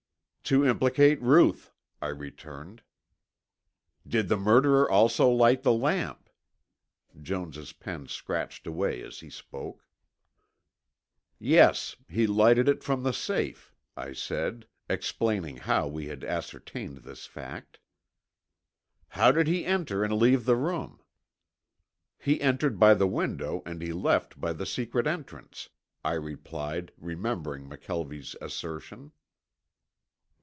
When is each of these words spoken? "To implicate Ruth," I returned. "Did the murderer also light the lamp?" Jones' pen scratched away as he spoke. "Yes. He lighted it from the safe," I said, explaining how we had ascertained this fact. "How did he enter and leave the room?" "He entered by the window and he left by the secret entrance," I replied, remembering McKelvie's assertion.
"To 0.45 0.65
implicate 0.67 1.21
Ruth," 1.21 1.71
I 2.01 2.07
returned. 2.09 2.81
"Did 4.05 4.27
the 4.27 4.35
murderer 4.35 4.89
also 4.89 5.29
light 5.29 5.63
the 5.63 5.71
lamp?" 5.71 6.29
Jones' 7.21 7.71
pen 7.71 8.09
scratched 8.09 8.67
away 8.67 9.01
as 9.01 9.21
he 9.21 9.29
spoke. 9.29 9.85
"Yes. 11.39 11.95
He 12.09 12.27
lighted 12.27 12.67
it 12.67 12.83
from 12.83 13.03
the 13.03 13.13
safe," 13.13 13.73
I 13.95 14.11
said, 14.11 14.67
explaining 14.89 15.55
how 15.55 15.87
we 15.87 16.07
had 16.07 16.25
ascertained 16.25 16.97
this 16.97 17.25
fact. 17.25 17.79
"How 19.07 19.31
did 19.31 19.47
he 19.47 19.63
enter 19.63 20.03
and 20.03 20.13
leave 20.15 20.43
the 20.43 20.57
room?" 20.57 20.99
"He 22.19 22.41
entered 22.41 22.77
by 22.77 22.93
the 22.93 23.07
window 23.07 23.63
and 23.65 23.81
he 23.81 23.93
left 23.93 24.37
by 24.41 24.51
the 24.51 24.65
secret 24.65 25.07
entrance," 25.07 25.69
I 26.03 26.15
replied, 26.15 26.91
remembering 26.97 27.69
McKelvie's 27.69 28.35
assertion. 28.41 29.13